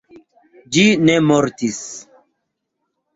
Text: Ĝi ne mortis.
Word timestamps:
Ĝi 0.77 0.85
ne 1.09 1.17
mortis. 1.31 1.77